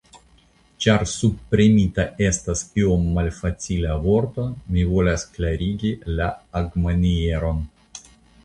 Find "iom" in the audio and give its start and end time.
2.83-3.05